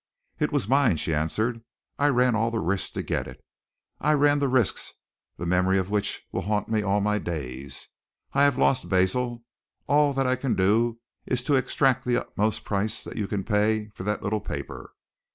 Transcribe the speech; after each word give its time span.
"It 0.39 0.51
was 0.51 0.67
mine," 0.67 0.97
she 0.97 1.13
answered. 1.13 1.61
"I 1.99 2.07
ran 2.07 2.33
all 2.33 2.49
the 2.49 2.57
risk 2.57 2.93
to 2.93 3.03
get 3.03 3.27
it. 3.27 3.45
I 3.99 4.13
ran 4.13 4.39
risks 4.39 4.93
the 5.37 5.45
memory 5.45 5.77
of 5.77 5.91
which 5.91 6.23
will 6.31 6.41
haunt 6.41 6.67
me 6.69 6.81
all 6.81 7.01
my 7.01 7.19
days. 7.19 7.87
I 8.33 8.41
have 8.45 8.57
lost 8.57 8.89
Basil. 8.89 9.43
All 9.85 10.11
that 10.13 10.25
I 10.25 10.35
can 10.37 10.55
do 10.55 10.99
is 11.27 11.43
to 11.43 11.55
exact 11.55 12.03
the 12.05 12.17
utmost 12.17 12.65
price 12.65 13.03
that 13.03 13.15
you 13.17 13.27
can 13.27 13.43
pay 13.43 13.89
for 13.89 14.01
that 14.05 14.23
little 14.23 14.41
paper." 14.41 14.95